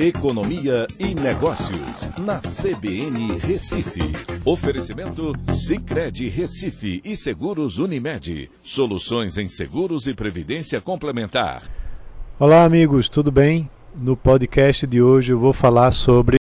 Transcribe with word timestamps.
Economia 0.00 0.86
e 0.96 1.12
Negócios, 1.12 2.08
na 2.20 2.38
CBN 2.38 3.36
Recife. 3.38 3.98
Oferecimento 4.44 5.32
Cicred 5.52 6.28
Recife 6.28 7.00
e 7.04 7.16
Seguros 7.16 7.78
Unimed. 7.78 8.48
Soluções 8.62 9.36
em 9.36 9.48
seguros 9.48 10.06
e 10.06 10.14
previdência 10.14 10.80
complementar. 10.80 11.68
Olá, 12.38 12.62
amigos, 12.62 13.08
tudo 13.08 13.32
bem? 13.32 13.68
No 13.92 14.16
podcast 14.16 14.86
de 14.86 15.02
hoje 15.02 15.32
eu 15.32 15.38
vou 15.40 15.52
falar 15.52 15.90
sobre 15.90 16.36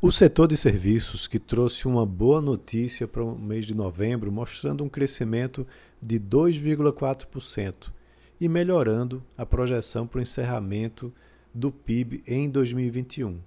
o 0.00 0.10
setor 0.10 0.48
de 0.48 0.56
serviços, 0.56 1.28
que 1.28 1.38
trouxe 1.38 1.86
uma 1.86 2.06
boa 2.06 2.40
notícia 2.40 3.06
para 3.06 3.22
o 3.22 3.38
mês 3.38 3.66
de 3.66 3.74
novembro, 3.74 4.32
mostrando 4.32 4.82
um 4.82 4.88
crescimento 4.88 5.66
de 6.00 6.18
2,4% 6.18 7.92
e 8.40 8.48
melhorando 8.48 9.22
a 9.36 9.44
projeção 9.44 10.06
para 10.06 10.18
o 10.18 10.22
encerramento 10.22 11.12
do 11.56 11.72
PIB 11.72 12.22
em 12.26 12.50
2021. 12.50 13.40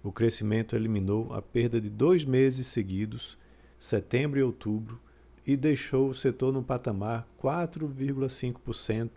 O 0.00 0.12
crescimento 0.12 0.76
eliminou 0.76 1.32
a 1.32 1.42
perda 1.42 1.80
de 1.80 1.90
dois 1.90 2.24
meses 2.24 2.68
seguidos, 2.68 3.36
setembro 3.76 4.38
e 4.38 4.42
outubro, 4.42 5.00
e 5.44 5.56
deixou 5.56 6.08
o 6.08 6.14
setor 6.14 6.52
no 6.52 6.62
patamar 6.62 7.26
4,5% 7.42 9.10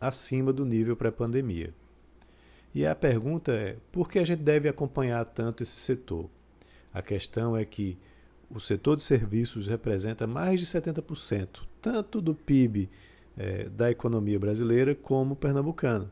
acima 0.00 0.52
do 0.52 0.66
nível 0.66 0.96
pré-pandemia. 0.96 1.72
E 2.74 2.84
a 2.84 2.92
pergunta 2.92 3.52
é: 3.52 3.76
por 3.92 4.10
que 4.10 4.18
a 4.18 4.24
gente 4.24 4.42
deve 4.42 4.68
acompanhar 4.68 5.24
tanto 5.24 5.62
esse 5.62 5.76
setor? 5.76 6.28
A 6.92 7.00
questão 7.02 7.56
é 7.56 7.64
que 7.64 7.96
o 8.50 8.58
setor 8.58 8.96
de 8.96 9.04
serviços 9.04 9.68
representa 9.68 10.26
mais 10.26 10.58
de 10.58 10.66
70%, 10.66 11.60
tanto 11.80 12.20
do 12.20 12.34
PIB 12.34 12.90
eh, 13.36 13.68
da 13.68 13.92
economia 13.92 14.40
brasileira 14.40 14.92
como 14.92 15.36
pernambucana 15.36 16.10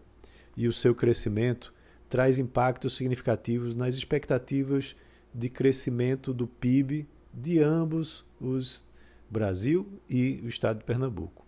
e 0.56 0.68
o 0.68 0.72
seu 0.72 0.94
crescimento 0.94 1.72
traz 2.08 2.38
impactos 2.38 2.96
significativos 2.96 3.74
nas 3.74 3.94
expectativas 3.94 4.94
de 5.32 5.48
crescimento 5.48 6.32
do 6.32 6.46
PIB 6.46 7.08
de 7.32 7.60
ambos 7.60 8.24
os 8.40 8.84
Brasil 9.30 9.88
e 10.10 10.40
o 10.44 10.48
estado 10.48 10.80
de 10.80 10.84
Pernambuco. 10.84 11.46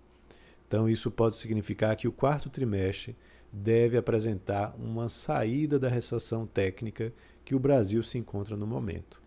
Então, 0.66 0.88
isso 0.88 1.10
pode 1.10 1.36
significar 1.36 1.94
que 1.96 2.08
o 2.08 2.12
quarto 2.12 2.48
trimestre 2.48 3.14
deve 3.52 3.96
apresentar 3.96 4.74
uma 4.78 5.08
saída 5.08 5.78
da 5.78 5.88
recessão 5.88 6.46
técnica 6.46 7.12
que 7.44 7.54
o 7.54 7.58
Brasil 7.58 8.02
se 8.02 8.16
encontra 8.16 8.56
no 8.56 8.66
momento. 8.66 9.20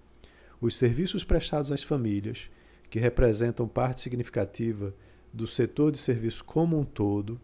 Os 0.60 0.76
serviços 0.76 1.24
prestados 1.24 1.72
às 1.72 1.84
famílias, 1.84 2.50
que 2.90 3.00
representam 3.00 3.68
parte 3.68 4.02
significativa 4.02 4.94
do 5.32 5.46
setor 5.46 5.92
de 5.92 6.00
serviços 6.00 6.42
como 6.42 6.80
um 6.80 6.84
todo, 6.84 7.40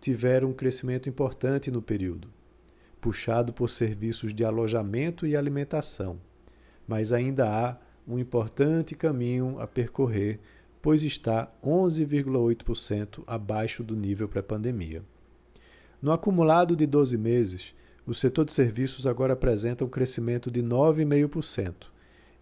tiveram 0.00 0.50
um 0.50 0.52
crescimento 0.52 1.08
importante 1.08 1.70
no 1.70 1.82
período, 1.82 2.28
puxado 3.00 3.52
por 3.52 3.68
serviços 3.70 4.32
de 4.32 4.44
alojamento 4.44 5.26
e 5.26 5.36
alimentação, 5.36 6.18
mas 6.86 7.12
ainda 7.12 7.48
há 7.48 7.76
um 8.06 8.18
importante 8.18 8.94
caminho 8.94 9.60
a 9.60 9.66
percorrer, 9.66 10.40
pois 10.80 11.02
está 11.02 11.52
11,8% 11.62 13.22
abaixo 13.26 13.82
do 13.82 13.94
nível 13.94 14.28
pré-pandemia. 14.28 15.02
No 16.00 16.12
acumulado 16.12 16.76
de 16.76 16.86
12 16.86 17.18
meses, 17.18 17.74
o 18.06 18.14
setor 18.14 18.46
de 18.46 18.54
serviços 18.54 19.06
agora 19.06 19.34
apresenta 19.34 19.84
um 19.84 19.88
crescimento 19.88 20.50
de 20.50 20.62
9,5% 20.62 21.88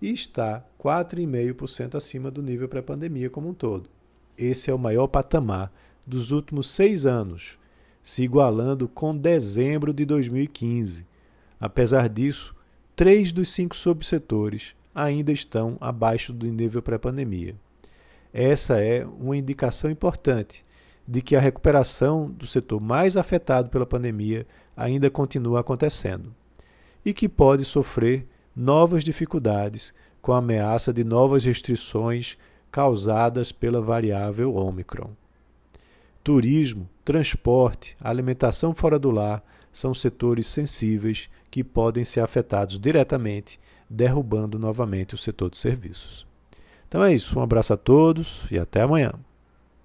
e 0.00 0.12
está 0.12 0.64
4,5% 0.78 1.96
acima 1.96 2.30
do 2.30 2.42
nível 2.42 2.68
pré-pandemia 2.68 3.30
como 3.30 3.48
um 3.48 3.54
todo. 3.54 3.90
Esse 4.38 4.70
é 4.70 4.74
o 4.74 4.78
maior 4.78 5.06
patamar 5.08 5.72
dos 6.06 6.30
últimos 6.30 6.70
seis 6.70 7.04
anos, 7.04 7.58
se 8.02 8.22
igualando 8.22 8.86
com 8.86 9.16
dezembro 9.16 9.92
de 9.92 10.04
2015. 10.04 11.04
Apesar 11.58 12.08
disso, 12.08 12.54
três 12.94 13.32
dos 13.32 13.48
cinco 13.48 13.74
subsetores 13.74 14.74
ainda 14.94 15.32
estão 15.32 15.76
abaixo 15.80 16.32
do 16.32 16.46
nível 16.46 16.80
pré-pandemia. 16.80 17.54
Essa 18.32 18.80
é 18.80 19.04
uma 19.04 19.36
indicação 19.36 19.90
importante 19.90 20.64
de 21.06 21.20
que 21.20 21.36
a 21.36 21.40
recuperação 21.40 22.30
do 22.30 22.46
setor 22.46 22.80
mais 22.80 23.16
afetado 23.16 23.68
pela 23.68 23.86
pandemia 23.86 24.46
ainda 24.76 25.10
continua 25.10 25.60
acontecendo 25.60 26.34
e 27.04 27.14
que 27.14 27.28
pode 27.28 27.64
sofrer 27.64 28.26
novas 28.54 29.04
dificuldades 29.04 29.94
com 30.20 30.32
a 30.32 30.38
ameaça 30.38 30.92
de 30.92 31.04
novas 31.04 31.44
restrições 31.44 32.36
causadas 32.70 33.52
pela 33.52 33.80
variável 33.80 34.54
Ômicron. 34.54 35.10
Turismo, 36.26 36.90
transporte, 37.04 37.96
alimentação 38.00 38.74
fora 38.74 38.98
do 38.98 39.12
lar 39.12 39.44
são 39.70 39.94
setores 39.94 40.48
sensíveis 40.48 41.30
que 41.48 41.62
podem 41.62 42.02
ser 42.04 42.18
afetados 42.18 42.80
diretamente, 42.80 43.60
derrubando 43.88 44.58
novamente 44.58 45.14
o 45.14 45.18
setor 45.18 45.50
de 45.50 45.56
serviços. 45.56 46.26
Então 46.88 47.04
é 47.04 47.14
isso, 47.14 47.38
um 47.38 47.42
abraço 47.42 47.74
a 47.74 47.76
todos 47.76 48.44
e 48.50 48.58
até 48.58 48.80
amanhã. 48.80 49.12